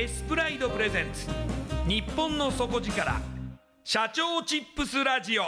[0.00, 1.26] エスプライドプレゼンツ。
[1.86, 3.20] 日本の底力。
[3.84, 5.42] 社長チップスラジオ。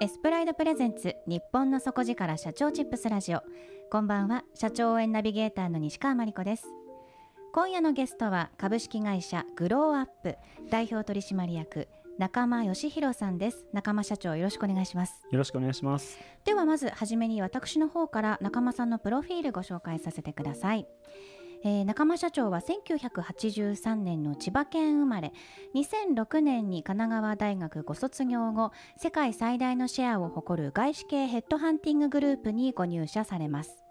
[0.00, 1.14] エスプライドプレゼンツ。
[1.26, 3.42] 日本の底力社長チップスラジオ。
[3.90, 4.42] こんばんは。
[4.54, 6.64] 社長応援ナビゲーターの西川真理子です。
[7.52, 10.38] 今夜のゲストは株式会社グローアップ。
[10.70, 11.88] 代表取締役
[12.18, 13.66] 中間義弘さんです。
[13.72, 15.22] 中間社長よろしくお願いします。
[15.30, 16.18] よろしくお願いします。
[16.44, 20.86] ではまずはじめに私の方から中間さんのプロフィールご紹介させてください。
[21.64, 25.32] えー、中間社長は1983年の千葉県生まれ。
[25.74, 33.85] 2006年に神奈川大学ご卒業後世界最大のシェアを誇る外資系ヘッドハンティンググループにご入社されます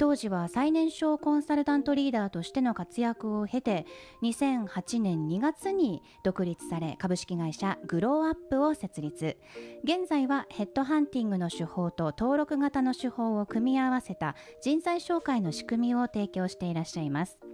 [0.00, 3.84] 当時は最年少コンサルタントリーダーとしての活躍を経て
[4.22, 9.36] 2008年2月に独立され株式会社グローアップを設立。
[9.84, 17.49] 現在はヘッドハンティングの手法と登録型の手法を組み合わせた人材紹介の仕組みを提供していらっしゃいます。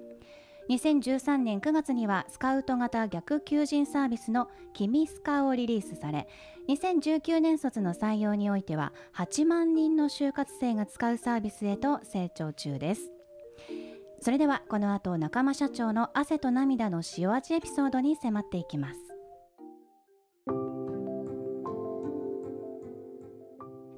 [0.69, 6.29] 2013年9月にはスカウト型逆求人サービスの君スカをリリースされ
[6.69, 13.13] 2019年卒の採用においては8万人の就活生が使うサービスへと成長中です。
[14.21, 19.06] それではこの後仲間社長の汗と涙の塩味エピソードに迫っていきます。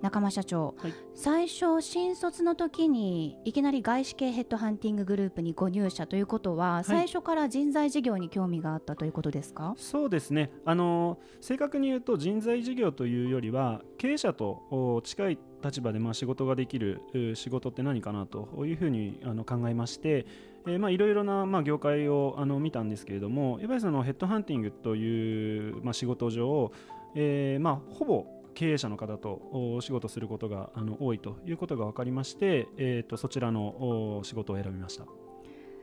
[0.02, 9.74] 中間社長、はい、最初新卒の時にいきなり外資系ヘッドハンティンググループにご入社ということは、はい、最初から人材事業に興味があったということですか？
[9.76, 10.50] そうですね。
[10.64, 17.00] あの正確に言うと人材事業というよりは経営者と近い立場でまあ仕事ができる
[17.34, 20.26] 仕事って何かなというふうにあの考えまして、
[20.66, 26.70] えー、まあいろいろなまあ業界をあの見たんですけれどもやっぱりそのヘッドハンティングというまあ仕事上、
[27.16, 35.04] えー、まあほぼ経営者の方とお仕事することがあの多いということが分かりまして、えーと、そちらの仕事を選びました。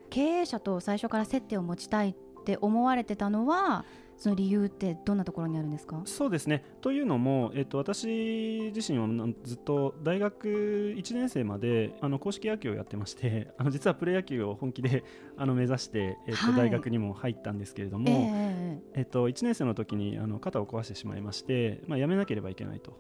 [0.10, 3.86] 経営者と最初から接点を持ちたいって思われてたのは
[4.18, 6.02] その理由ってどんなところにあるんですか？
[6.06, 6.64] そうですね。
[6.82, 9.08] というのも、えっと、私自身は
[9.44, 15.04] ずっと大学1年生まであの公式野球をやってまして あの実はプロ野球を本気で
[15.38, 22.98] あの目指して、えっと、大学にも入ったんですけれども、えー、えっと、1年生の時にあの肩を壊してしまいまして、まあ、辞めなければいけないと。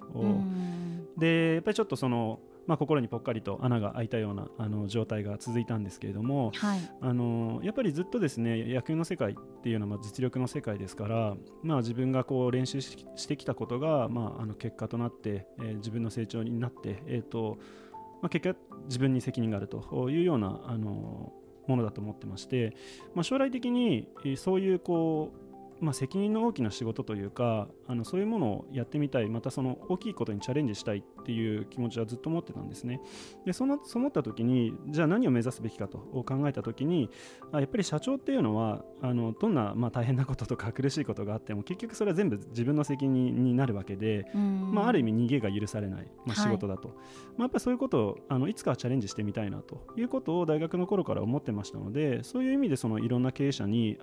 [1.18, 17.58] でやっぱりちょっとそのまあ、心にぽっかりと穴が開いたようなあの状態が続いたんですけれども、はい、あのやっぱりずっとですね野球の世界っていうのは実力の世界ですから、まあ、自分がこう練習してきたことが、まあ、あの結果となって、えー、自分の成長になって、えーと
[18.22, 21.34] まあ、結果自分に責任があるというようなあの
[21.68, 22.76] ものだと思ってまして、
[23.14, 24.08] まあ、将来的に
[24.38, 25.44] そういうこう
[25.81, 33.01] まあ、責任の大きな仕事というかあのそういうものをやってみたいまたその大きいことにチャレンジしたいっていう気持ちはずっと持ってたんですね。
[33.45, 37.10] でそのそう思った時にじゃあ何を目指すべきかと考えた時に
[37.51, 53.98] あやっぱり社長っていうのはあのどんな、まあ、大変なこととか苦しいことがあっても結局それは全部自分の責任になるわけで、まあ、ある意味逃げが許されない、まあ、仕事だと、はい、まあ、やっぱりそういうことをあのいつかはチャレンジしてみたいなということを大学の頃から思ってましたのでそういう意味でそのいろんな経営者に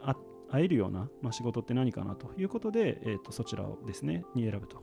[0.53, 4.83] 会えるような、まあ、仕事って何かなということで、えーと、そちらをですねに選ぶと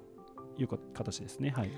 [0.57, 1.51] いう形ですね。
[1.51, 1.69] はい。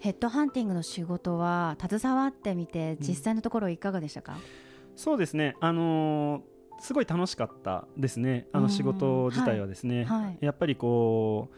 [0.00, 4.40] ヘッドハンティングの仕事は携わってみて実際のところいかがでしたか、うん、
[4.94, 8.48] そうですね、あのー、すごい楽しかったですね。
[8.52, 10.24] あの仕事自体はですね、はい。
[10.24, 11.48] はい、やっぱりこ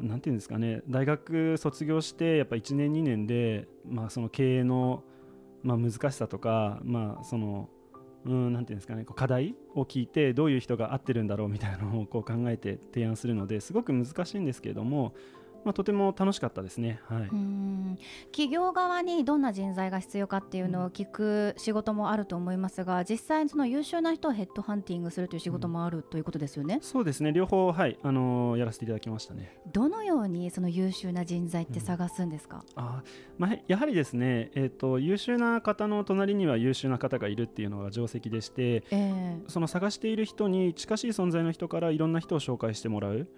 [0.00, 0.82] うなんていうんですかね。
[0.88, 5.04] 大学卒業してやっぱ1年2年で、まあ、その経営の、
[5.62, 7.68] まあ、難しさとか、まあ、その
[8.26, 15.14] うんなんていうんですかねこう課題を聞いてどういう人が合ってるんだろうみたいなのをこう考えて提案するのですごく難しいんですけれども
[15.64, 17.22] まあ、とても楽しかったですね、はい、
[18.30, 26.78] 企業側にどんな人材が必要かっていうのを聞く仕事もあると思いますが実際その優秀な人をヘッドハンティングするという仕事もある、ということですよね。
[26.82, 27.32] そうですね。
[27.32, 29.58] 両方、はいあのー、やらせていただきましたね。
[29.72, 33.02] どのようにその優秀な人材って探すんですか、うん、あ
[33.38, 43.28] まあ、やはりですね、えーと、優秀な方の隣には優秀な方がいるっていうのが定石でして、えー、その探している人に近しい存在の人からいろんな人を紹介してもらう。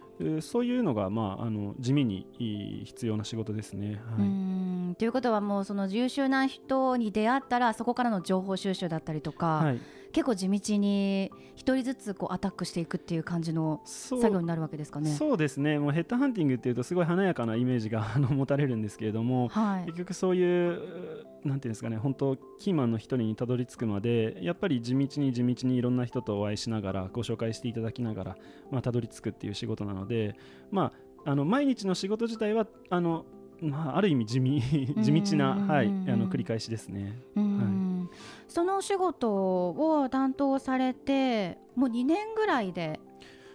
[0.40, 4.00] そういうのが、まあ、あの地味に必要な仕事ですね。
[4.16, 9.80] はい、ということはもうその優秀な人に出会ったらそこからの情報収集だったりとか、はい、
[10.12, 15.10] 結構地道に一人ずつこうアタックしていくっていう感じの作業になるわけですかね。
[15.10, 15.78] そうですね。
[15.78, 28.36] もうヘッドハンティングっていうとすごい華やかなイメージが持たれるんですけれども、はい、結局そういうなんていうんですかね本当キーマンの一人にたどり着くまでやっぱり地道に地道にいろんな人とお会いしながらご紹介していただきながら、
[28.70, 30.36] まあ、たどり着くっていう仕事なので、
[30.70, 30.92] まあ、
[31.26, 33.26] あの毎日の仕事自体はあの
[33.60, 34.62] まあ、ある意味地味
[35.02, 38.16] 地道な、はい、あの繰り返しですね、はい、
[38.48, 43.00] そのお仕事を担当されてもう2年ぐらいで、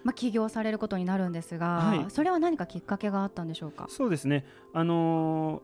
[0.03, 3.85] まあ、起業されることになるんですが、はい、それは何かきっかけがあったんでしょうか？
[3.89, 4.43] そうですね、
[4.73, 5.61] あの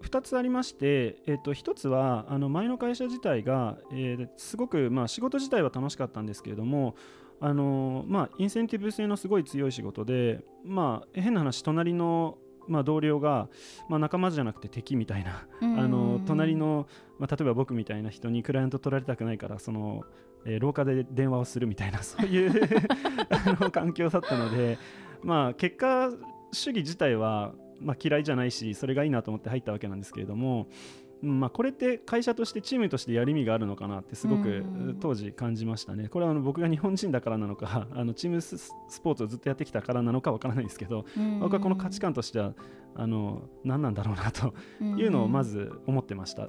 [0.00, 6.94] ー、2つありまして、えー、と1つはあの前の会社自体が、えー、すごく、まあ、仕事自体は楽しかったんですけれども
[7.44, 13.48] あのー、まあ、インセンティブ性のすごい強い仕事で、まあ、変な話隣のまあ、同僚が、
[13.88, 16.86] まあ、仲間じゃなくて敵みたいな、 あの隣の、
[17.18, 20.04] まあ、例えば僕みたいな人にクライアント取られたくないからその、
[20.44, 22.52] えー、廊下で電話をするみたいな そういう
[23.30, 24.78] あの環境だったので、
[25.24, 26.12] まあ、結果
[26.52, 30.68] 主義自体は、まあ、嫌いじゃないしそれがいいなと思って入ったわけなんですけれども、
[31.22, 34.64] まあ、これって会社としてチームとしてやる意味があるのかなってすごく
[35.00, 36.08] 当時感じましたね。
[36.08, 38.72] これはあの僕が日本人だからなのか あのチームス
[39.02, 41.04] ポーツをずっとやってきたからなのかわからないですけど
[41.40, 42.54] 僕はこの価値観としては
[42.96, 44.52] あの何なんだろうなと
[44.82, 46.48] いうのをまず思ってました。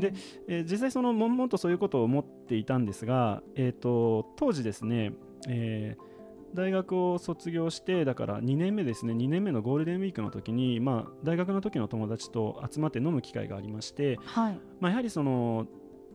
[0.00, 0.12] で、
[0.48, 5.12] えー、実際その悶々とそういうことを思っていたんですが、えーと、当時ですね、
[5.48, 6.09] えー
[6.54, 9.12] 大学を卒業してだから2年目ですね。
[9.12, 15.66] 2年目のゴールデンウィークの時に、まあ、大学の時の友達と集まって飲む機会がありまして、はい、まあ、やはりその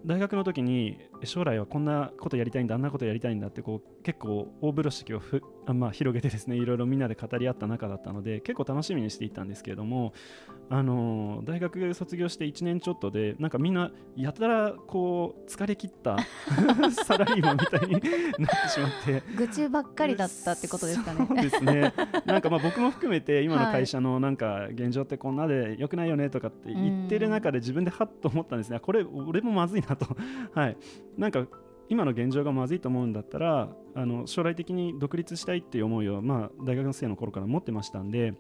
[0.06, 10.14] 大学の時に将来はこんなことやりたいんだあんなことやりたいんだってこう結構大風呂敷をふあ、まあ、広げてですねいろいろみんなで語り合った中だったので結構楽しみにしていたんですけれども、
[10.69, 16.18] あのー、大学卒業して1年ちょっとでなんかみんなやたらこう疲れ切った
[17.06, 19.24] サラリーマンみたいに なってしまって。
[19.36, 21.26] 愚痴ばっかりだったってことですかね。
[21.28, 21.94] そうですね。
[22.26, 28.80] なんかまあ僕も含めて今の会社のなんか現状ってこんなでよくないよねとかって言ってる中で自分でハッと思ったんですね。
[28.80, 30.06] これ俺もまずいなと。
[30.54, 30.78] はい
[31.18, 31.48] なんか
[31.90, 38.34] 今の現状がまずいと思うんだったらあの将来的に独立したいっていう思いを、まあ、大学生の頃から持ってましたんで、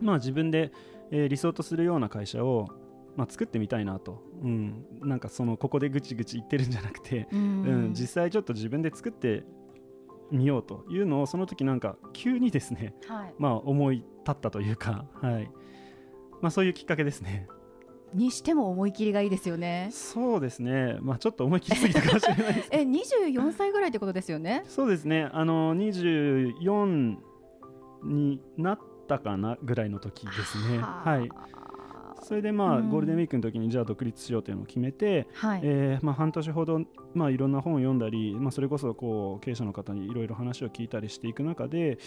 [0.00, 0.72] まあ、自分で、
[1.10, 2.66] えー、理想とするような会社を、
[3.16, 9.44] まあ、作ってみたいなと、うん、なんかそのここでぐちぐち言ってるんじゃなくて、うん、うん、実際ちょっと自分で作って
[10.30, 15.50] みようというのをその時なんか急にですね、はい、まあ思い立ったというか、はい。
[16.40, 17.48] まあ、そういうきっかけですね。
[18.14, 19.88] にしても思い切りがいいですよね。
[19.92, 20.98] そうですね。
[21.00, 22.68] まあちょっと思い切りすぎたかもしれないです。
[22.72, 24.64] え、二十四歳ぐらいってことですよね？
[24.66, 25.28] そうですね。
[25.32, 27.18] あの二十四
[28.04, 30.78] になったかなぐらいの時ですね。
[30.78, 31.28] はい。
[32.20, 36.80] それでまあ、ゴールデンウィークの時にじゃあ独立しようというのを決めて、はい、えー、まあ、半年ほど、
[37.14, 41.98] まあ、いろんな本を読んだり、まあ、それこそこう経営者の方にいろいろ話を聞いたりしていく中で、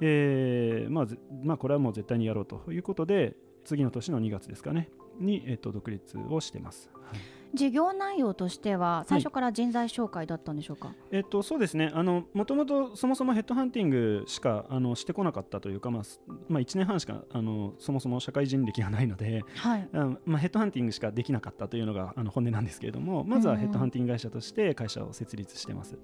[0.00, 1.06] えーまあ
[1.44, 4.88] まあ、これはもう絶対にやろうということで次の年の2月ですかね
[5.18, 6.90] に、えっと、独立をしてます。
[6.94, 7.18] はい。
[7.54, 11.90] 事業内容としては最初から人材紹介だったんでしょうか、えっと、そうですね。
[11.94, 16.02] あのもともとそもそもヘッドハンティングしかあのしてこなかったというか、まあ
[16.50, 19.88] まあ、1年半しかあのそもそも社会人歴がないので、はい。
[19.94, 25.96] あまあ、ヘッドハンティングしかできなかったというのがあの本音なんですけれどもまずはヘッドハンティング会社として会社を設立してます。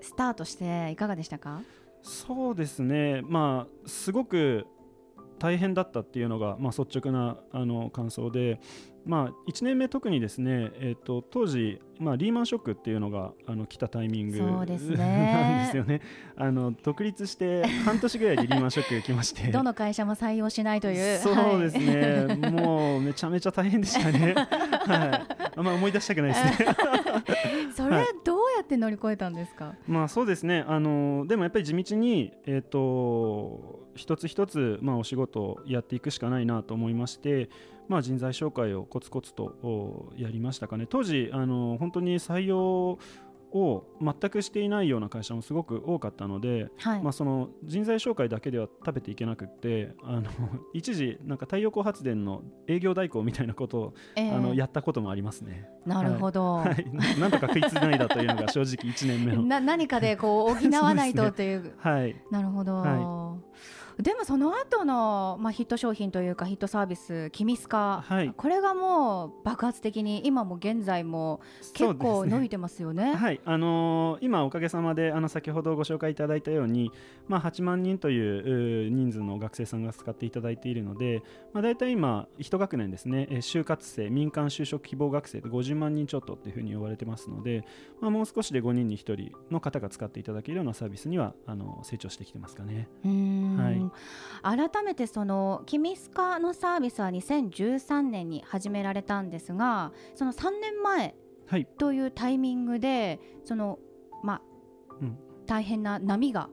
[0.00, 1.60] スタートしていかがでしたか？
[2.02, 4.64] そうですね、まあ、すごく
[5.38, 8.60] 大変だったっていうのが、まあ、率直なあの感想で、
[9.08, 14.96] まあ、1年目特にですね、えー、と当時、まあ、リーマンショックっていうのがあの来たタイミングそうですね。
[14.96, 16.02] なんですよね。
[16.36, 19.48] あの独立して半年ぐらいでリーマンショックが来まして。
[19.52, 21.18] どの会社も採用しないという。
[21.20, 22.38] そうですはい。
[22.38, 26.76] ね、もうめちゃめちゃ大変でしたね、はい、あんま思い出したくないですね。
[27.74, 30.64] それどうやって乗り越えたんですか、まあそうですね。
[30.66, 37.50] あのでもやっぱり地道に、えー、と一つ一つ、まあ、お仕事をやっていくしかないなと思いまして、
[37.88, 40.86] まあ、人材紹介をコツコツとおやりましたかね。
[40.88, 42.98] 当時あの本当に採用
[43.52, 50.30] を全くしていないような会社もすごく多かったので、はい、まあ、その人材紹介だけでは食べていけなくってあの
[50.74, 55.68] 一時なんか太陽光発電の営業代行みたいなことを、えーあのやったこともありますね。
[55.86, 59.42] なるほど、はい、なんとか食いつないだというのが 正直1年目の。
[59.42, 61.74] な何かでこう補わないとという。
[61.78, 63.38] はい、なるほど、は
[63.98, 68.32] でもその後のまあヒット商品というかヒットサービスキミスカ、はい。
[68.36, 71.40] これがもう爆発的に今も現在も
[71.74, 73.14] 結構伸びてますよね。
[73.14, 76.92] はい、あのー今おかげさまであの先ほどご紹介いただいたように、
[77.26, 87.64] まあ、8万人というう人数の学生さんが使っていただいているので、まあ、大体今一学年ですね、えー就活生民間就職希望学生で50万人ちょっとっていうふうに呼ばれてますので、
[88.00, 92.88] まあ、もう少しで5人に1人の方が使っていただけるようなサービスにはあの成長してきてますかね。
[93.04, 93.56] うーん。
[93.56, 93.87] はい
[94.42, 101.14] 改めてそのキミスカのサービスは2013年に始められたんですがその3年前
[101.48, 103.78] はい、というタイミングでその
[104.22, 104.42] まあ、
[105.00, 105.18] うん。
[105.46, 106.50] 大変な波が。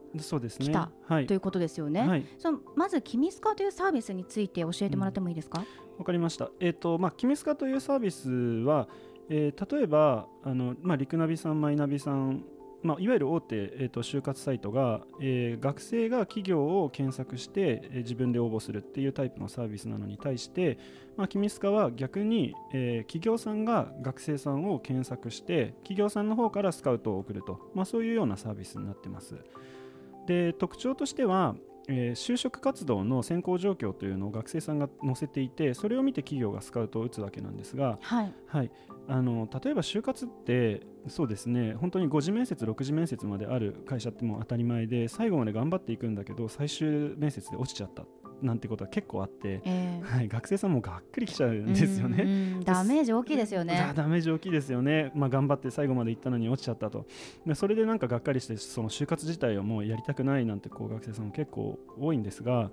[0.64, 1.26] 来たはい。
[1.26, 2.00] ということですよね。
[2.00, 5.64] はい、そのまずキミスカというサービスについて教えてもらってもいいですか、
[5.98, 6.50] わかりました。
[6.60, 8.88] えっ、とまあキミスカというサービスは、
[9.28, 12.42] えー例えばあのまあリクナビさん、マイナビさん、
[12.86, 20.78] まあいわゆる大手えっ、と就活サイトが、えー学生が企業を検索して、えー自分で応募するっていうタイプのサービスなのに対して、
[21.16, 29.34] まあキミスカは逆に、えー企業さんが学生さんを検索して企業さんの方からスカウトを送ると、まあそういうようなサービスになってます。
[30.26, 31.56] で特徴としては、
[31.88, 38.70] えー就職活動の選考状況というのを学生さんが載せていてそれを見て企業がスカウトを打つわけなんですが、はい、はい、
[39.08, 41.74] あの例えば就活ってそうですね。
[41.74, 48.04] 本当に5次面接6次面接まである会社ってもう当たり前で最後まで頑張っていくんだけど最終面接で落ちちゃった
[48.42, 52.22] なんてことは結構あって、えーはい、学生さんもがっくりきちゃうんですよね。
[52.22, 53.92] うんうんダメージ大きいですよね。
[53.94, 54.02] ダ。
[54.02, 57.06] ダメージ大きいですよね、まあ、頑張って最後まで行ったのに落ちちゃったと。
[57.46, 62.70] でそれでなんかがっかりしてその就活自体をもうやりたくないなんてこう学生さんも結構多いんですが、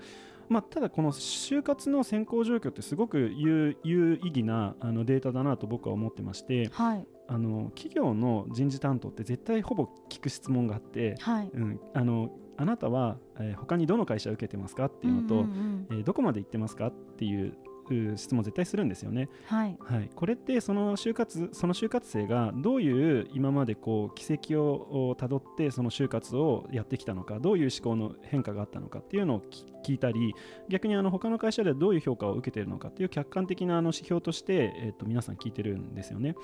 [0.49, 7.07] まあ、ただこの就活の選考状況ってすごく有有意義なあのデータだなと僕は思ってましてはい。
[7.27, 11.49] あの企業の人事担当って絶対ほぼ聞く質問があって、はい。
[11.53, 17.55] うん、あのあなたは、えー他にどの会社を受けてますかっていうのと、うんうんうんえーどこまで行ってますかっていう
[17.91, 19.29] う質問絶対するんですよね。
[19.45, 30.33] はいはい、これってその就活その就活生がどういう今までこう軌跡をたどってその就活をやってきたのかどういう思考の変化があったのかっていうのをき聞いたり
[30.69, 36.35] 逆にあの他の会社ではどういう評価を受けているのかっていう客観的なあの指標として、えっと皆さん聞いてるんですよね。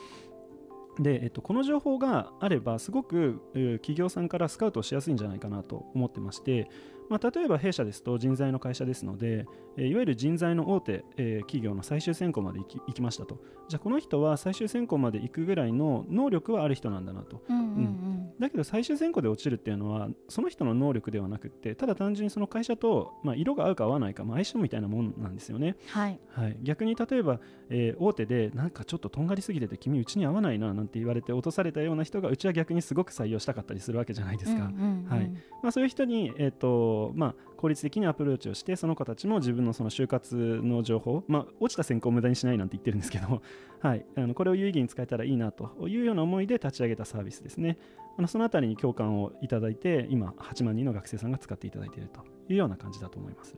[0.99, 3.41] で、えっと、この情報があればすごく
[3.81, 6.69] 企業さんからスカウトしやすいんじゃないかなと思ってまして、
[7.09, 9.45] まあ、例えば弊社ですと人材の会社ですので、
[9.77, 13.39] えーいわゆる人材の大手、えー企業の最終選考まで行き行きましたと。
[13.67, 17.41] じゃあこの人は最終選考まで行くぐらいの能力はある人なんだなと。
[17.49, 18.31] うんうんうん。
[18.39, 26.19] だけど最終選考で落ちるっていうのはその人の能力ではなくってただ単純にその会社と、まあ、色が合うか合わないか、まあ、相性みたいなもんなんですよね、はい。
[26.29, 27.39] はい、逆に例えば、
[27.69, 35.09] えー大手でなんかちょっととんがりすぎてて君うちに合わないななんて言われて落とされたような人がうちは逆にすごく採用したかったりするわけじゃないですか、うんうんうん。
[35.09, 35.29] はい。
[35.61, 43.41] まあ、そういう人に、えーとまあ、効率的にアプローチをしてその子たちも自分のその就活の情報、まあ、落ちた選考を無駄にしないなんて言ってるんですけど、
[43.81, 47.77] はい、あのこれを有意義に使えたらいいなというような思いで立ち上げたサービスですね。
[48.17, 53.55] あのそのあたりに共感をいただいて今8万人の学生さんが使っていただいているというような感じだと思います。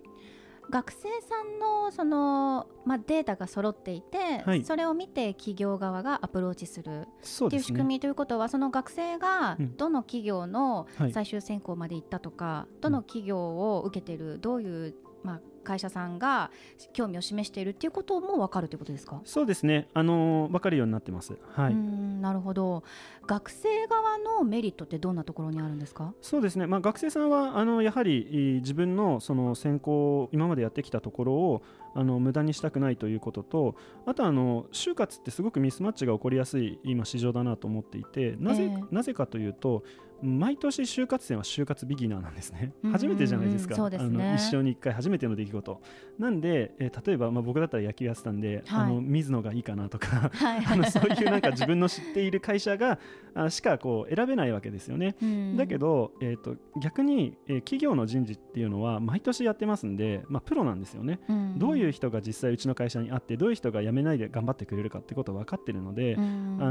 [0.71, 4.63] 学生さんのその、まあ、データが揃っていて、はい。
[4.63, 9.77] それを見て企業側がアプローチするっていう仕組みということはその学生がうん。
[9.77, 11.11] どの企業のはい。
[11.11, 13.37] 最終選考まで行ったとか、どの企業
[13.75, 16.51] を受けてるどういう、まあ、会社さんが
[16.93, 19.21] 興味を示しているっていうことも分かるということですか？
[19.23, 19.87] そうですね。
[19.93, 21.37] あの分かるようになってます。
[21.53, 21.75] はい。
[21.75, 22.83] なるほど。
[23.27, 26.13] 学生側のメリットってどんなところにあるんですか？
[26.21, 31.61] そうですね、まあ、学生さんはあのやはり自分のその専攻今までやってきたところを
[31.93, 33.75] あの無駄にしたくないということと
[34.05, 39.83] あとあの就活ってすごくミスマッチが起こりやすい今市場だなと思っていてなぜ,、なぜかというと
[40.21, 45.81] 毎年就活生は就活ビギナーなんですね、初めてじゃないですか、そうですね、あの一生に1回初めての出来事。
[46.19, 52.99] なんで、えー、例えば、まあ、僕だったら野球やってたんで、はい、あの水野がいいかなとか、はい、あのそういうなんか自分の知っている会社が
[53.33, 55.15] あしかこう選べないわけですよね、
[55.57, 61.19] だけど、えーと、逆に、えー、企業の人事っていうのは毎年やってますんで、まあ、プロなんですよね、
[61.57, 66.21] どういう人が実際うちの会社にあってどういう人が辞めないで頑張ってくれるかってこと分かってるので、あ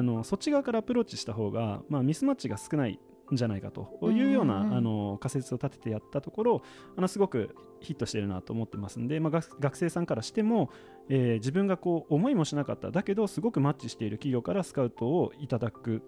[0.03, 2.99] のそっち側からアプローチした方が、まあ、ミスマッチが少ない
[3.37, 3.99] じゃないかと。
[4.11, 6.63] いうような、あの仮説を立ててやったところ
[6.97, 10.71] あのすごくヒットしてるなと思ってますんで、まあ、学生さんからしても、
[11.09, 16.03] えー、自分がこう思いもしなかっただけどすごくマッチしている企業からスカウトをいただく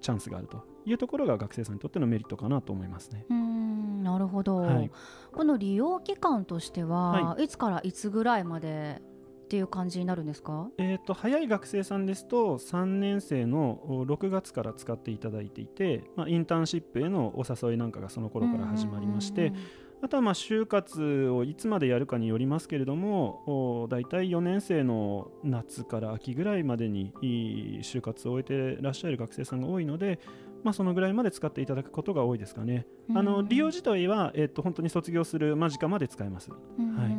[0.00, 0.62] チャンスがあると。
[0.86, 3.26] いうところが学生さんにとってのメリットかなと思いますね。
[3.28, 4.90] うんなるほど、はい、
[5.32, 9.02] この利用期間としては、はい、いつからいつぐらいまで
[9.48, 19.52] っていう感じになるんですか、えーと、早い学生さんですと3年生の6月から使っていただいていて、まあ、インターンシップへのお誘いなんかがその頃から始まりまして。
[20.00, 27.12] あとはまあ就活をいつまでやるかによりますけれども大体4年生の夏から秋ぐらいまでに
[27.82, 30.20] 就活を終えていらっしゃる学生さんが多いので、
[30.62, 32.86] まあ、そのぐらいまで使っていただくことが多いですかね。
[33.12, 36.52] あの利用自体は、えー、と本当に卒業する間近まで使えます。
[36.52, 37.17] はい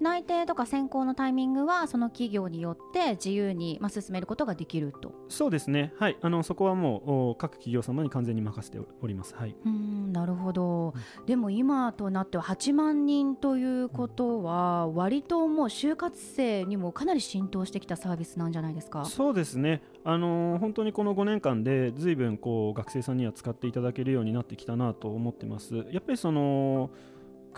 [0.00, 5.12] 内定とか選考のタイミングはその企業によって自由に、まあ、進めることができると。
[5.28, 19.04] そうですね、はい、あのそこはもう各企業様に完全に任せております、はい、うんなるほど、うん、でも今となっては8万人ということは割ともう就活生にもかなり浸透してきたサービスなんじゃないですか？
[19.04, 25.76] そうですね、あのー、本当にこの5年間でずいぶんこう学生さんには使っていただけるようになってきたなと思ってます。
[25.90, 26.90] やっぱりその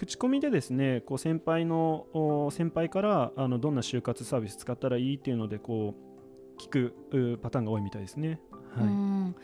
[0.01, 5.95] 口コミでですねこう先輩の先輩からあのどんな就活サービス使ったらいいっていうのでこ
[6.57, 8.41] う聞くパターンが多いみたいですね。
[8.75, 9.35] は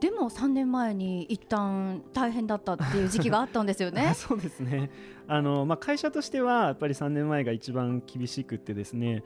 [0.00, 4.12] でも3年前に一旦大変だったっていう時期があったんですよね。
[4.18, 4.90] そうですね
[5.28, 9.22] あの、まあ、会社としてはやっぱり3年前が一番厳しくてですね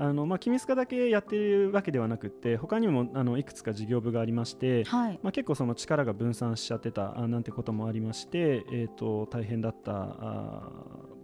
[0.00, 10.70] あのまあ、君塚だけやっているわけではなくて他にもあのいくつか事業部がありまして、はい、まあ、結構その力が分散しちゃってたあなんてこともありまして、えーと、大変だったあ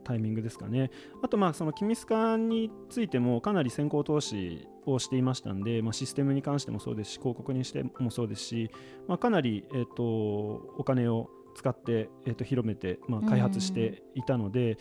[0.02, 0.90] タイミングですかね。
[1.22, 8.70] あとまあその君塚についてもかなり先行投資をしていましたんで、まあ、システムに関してもそうですし広告にしてもそうですし、
[9.08, 14.76] まあ、かなり、えーと、お金を使って、えー、と広めて、まあ、開発していたので、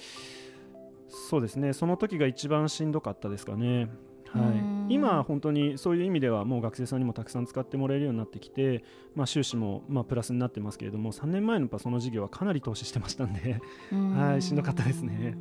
[1.14, 1.74] そうですね。
[1.74, 3.88] その時が一番しんどかったですかね。
[4.32, 13.62] はい、今、本当にそういう意味ではもう学生さんにもたくさん使ってもらえるようになってきて、まあ、収支もまあプラスになってますけれども3年前のその事業はかなり投資してましたんで。
[13.92, 15.38] はい、しんどかったですね。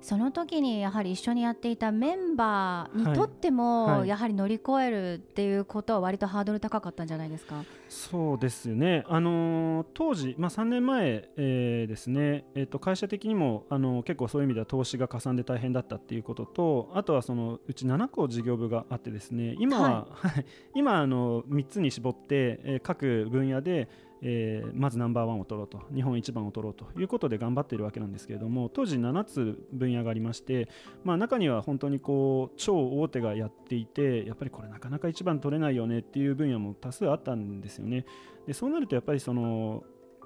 [0.00, 3.98] その時にやはり一緒にやっていたメンバーにとっても、はい。
[4.00, 7.64] はい、やはり乗り越えるっていうことは割とハードル高かったんじゃないですか？
[7.88, 19.56] そうですね、あのー、当時、まあ、3年前、えー、ですね、えー、と会社的にも、あのー、結構そういう意味では投資がかさんで大変だったっていうこととあとはそのうち7個事業部があってですね。
[19.58, 23.88] 今は、はい、今あの3つに絞って、えー、各分野で
[24.22, 30.68] えー、まずナンバーワンを取ろうと日本一番を取ろうということで頑張っているわけなんですけれども当時7つ分野がありまして、
[31.04, 38.04] まあ、中には本当にこう超大手がやっていてやっぱりこれなかなか一番取れないよねっていう分野も多数あったんですよね。
[38.46, 39.84] でそうなるとやっぱりその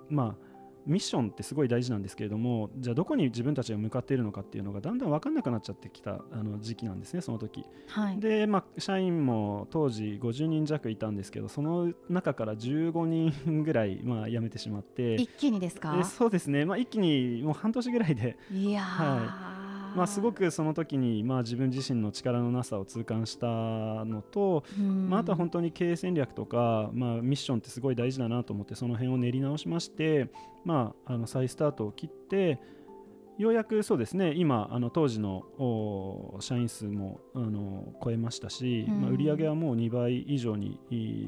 [0.08, 0.51] まあ
[0.86, 15.14] ミッションってすごい大事なんですけれどもじゃあどこに自分たちが向かっているのかっていうのがだんだん分かんなくなっちゃってきたあの時期なんですねその時、はい、で、まあ、社員も当時50人弱いたんですけどその中から15人ぐらい、まあ、辞めてしまって。
[15.14, 16.02] 一気にですか？
[16.04, 18.36] そうですね、まあ、一気にもう半年ぐらいで。
[18.52, 19.61] いやはい
[19.94, 30.28] まあ、すごくその時にまあ自分自身の力のなさを痛感したのと、まあ、あとは本当に経営戦略とか、まあ、ミッションってすごい大事だなと思ってその辺を練り直しまして、
[30.64, 32.60] まあ、あの再スタートを切って
[33.38, 40.78] ようやくそうですね今あの当時の社員数もあの超えましたし、まあ、売上はもう2倍以上に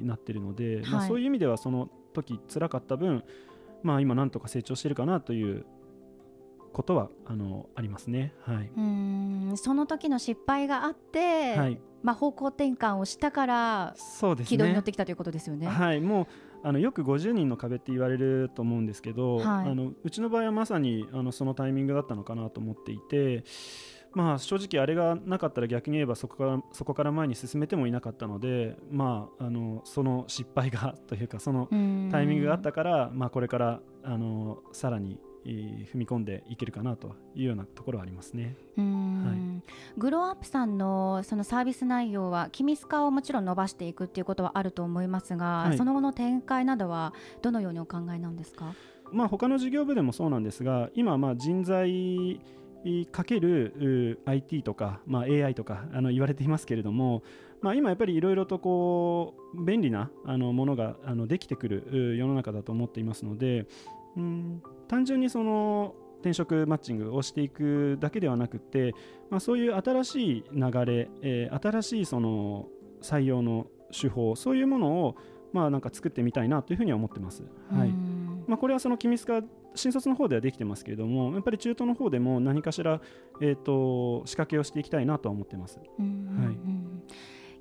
[0.05, 3.24] なっているので、まあ、そういう意味ではその時辛かった分、
[3.83, 5.66] まあ、今なんとか成長しているかなという
[6.75, 8.35] ことはあのありますね。
[8.43, 9.53] はい、うん。
[9.57, 11.81] その時の失敗があって、はい。
[12.03, 15.67] まあ、方向転換をしたから、そうですね、軌道に乗ってきたということですよね。
[15.67, 16.27] はい、もう
[16.63, 19.71] あのよく50人の壁って言われると思うんですけど、はい。
[19.71, 23.45] あのうちの場合はまさにあのそのタイミングだったのかなと思っていて、
[24.13, 31.69] まあ、正直あれがなかったら逆に言えばそこからそこから前に進めてもいなかったので、まあ、あのその失敗がというかその
[32.13, 38.57] タイミングがあったから、まあ、これからあのさらにえー踏み込んでいけるかなというようなところはありますね。
[38.77, 39.63] うん。
[39.99, 45.77] グローアップさんのそのサービス内容はキミスカをもちろん伸ばしていくっていうことはあると思いますが、はい。
[45.77, 48.75] その後の展開などはどのようにお考えなんですか
[49.13, 52.41] まあ、他の事業部でもそうなんですが今まあ人材
[53.13, 57.23] かけるう IT とか、まあ、AI とかあの言われていますけれども、
[57.61, 63.67] まあ、今やっぱりいろいろとこう便利なあのものがあのできてくるう世の中だと思っていますので
[64.17, 68.95] うん単純にその転職マッチングをしていくだけではなくて、
[69.31, 72.69] まあ、そういう新しい流れ、えー新しいその
[73.03, 75.17] 採用の手法そういうものを
[75.53, 77.45] まあなんか作ってみたいなというふうには思ってます。
[77.71, 79.43] はいうんまあ、これはその君スカ
[79.75, 83.01] 新卒の方ではできてますけれどもやっぱり中途の方でも何かしら、
[83.40, 85.81] えー、と仕掛けをしていきたいなとは思ってます。
[85.99, 87.03] うんうん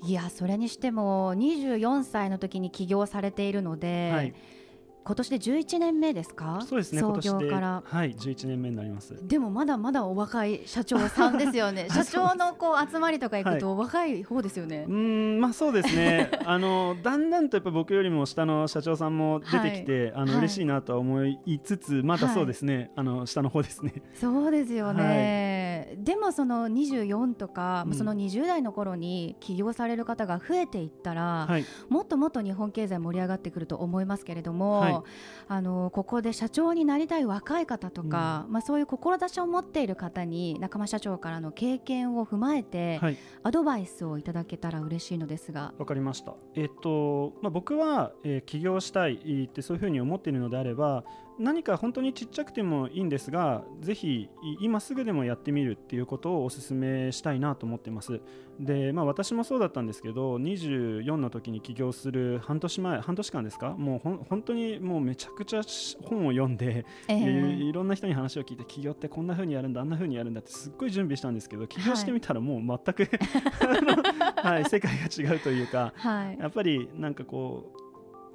[0.05, 4.33] いやそれにしても24歳の時に起業されているので、はい、
[5.05, 6.59] 今年で11年目ですか？
[6.67, 7.83] そうですね創業から。
[7.85, 9.15] はい11年目になります。
[9.27, 11.87] でもまだまだお若い社長さんですよね。
[11.91, 14.85] 社長のこう集まりとか行くとお若い方ですよね。
[14.87, 14.93] う、ー
[15.37, 16.31] んまあそうですね。
[16.45, 20.39] あのだんだんとやっぱ僕よりも下の社長さんも出てきて、あのはい。
[20.39, 23.93] 嬉しいなとは思いつつまだそうですね、あの下の方ですね。
[24.13, 25.01] そうですよね、
[25.97, 27.93] でもその24とか、うん。
[27.93, 31.65] その20代の頃に起業される方が増えていったら、はい。
[31.89, 35.01] もっともっと日本経済盛り上がってくると思いますけれども、はい。
[35.47, 43.17] あのここで社長になりたい若い方とか、まあ、そういう志を持っている方に仲間社長からの経験を踏まえて、はい。
[43.43, 45.73] アドバイスをいただけたら嬉しいのですが。
[45.77, 46.33] わかりました。
[46.55, 51.03] えっとまあ、僕は、えー起業したいってそういうふうに思っているのであれば
[51.39, 58.21] 何か本当にちっちゃくてもいいんですがぜひい今すぐでもやってみるっていうことをお勧めしたいなと思っています。
[58.59, 63.71] で、まあ、私もそうだったんですけど24の時に起業する半年前半年間ですか？
[63.71, 65.61] もう本当にもうめちゃくちゃ
[66.03, 73.09] 本を読んで、えいーいろんな人に話を聞いて起業ってこんな風にやるんだあんな風にやるんだってすっごい準備したんですけど起業してみたらもう全く、
[73.59, 76.37] あのはい、世界が違うというかはい。
[76.39, 77.82] やっぱりなんかこう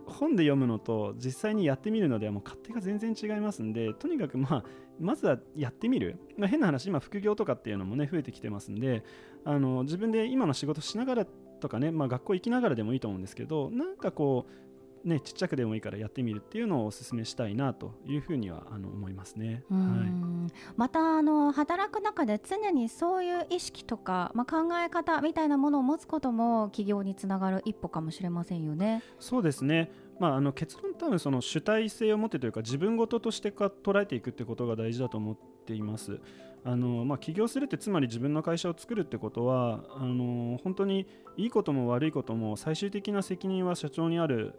[0.08, 4.64] 本で読むのと実際にやってみるのではもう勝手が全然違いますんでとにかくまあ
[5.00, 9.04] まずはやってみる、まあ、変な話今副業とかっていうのもね増えてきてますんで
[9.44, 14.67] あの自分で今の仕事しながらとかね、まあ、学校行きながらでもいいと思うんですけどなんかこう
[15.04, 19.64] ねちっちゃくでもいいからやってみるっていうのをお勧めしたいなというふうにはあの思いますね。
[19.70, 29.02] うはいんまたあの働く中で常にそういう意識とか、まあ、考え方みたいなものを持つことも起業につながる一歩かもしれませんよね。
[29.18, 36.20] そうですね、まあ、あの結論多分その主体性を持ってというか自分事としてか捉えていくってことが大事だと思っています。
[36.64, 41.06] あのまあ、起業するってつまり自分の会社を作るってことはあの本当に
[41.36, 44.58] いいことも悪いことも最終的な責任は社長にある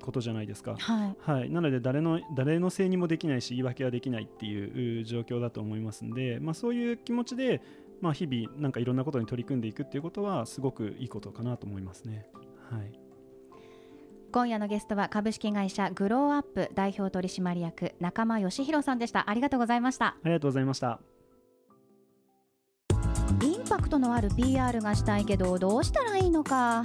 [0.00, 0.76] ことじゃないですか。
[0.78, 7.60] はいはい、なので誰の誰のせいにもできないし言い訳はできないっていうう状況だと思いますんで、まあ、そういう気持ちで、
[8.00, 12.26] まあ、日々なんかいろんなことに取り組んでいくっていうことはすごくいいことかなと思いますね。
[12.70, 12.92] はい
[14.32, 21.00] 今夜のゲストは株式会社グローアップ代表取締役中間義弘さんでしたありがとうございましたありがとうございました。
[23.42, 26.84] インパクトのある PR がしたいけどどうしたらいいのか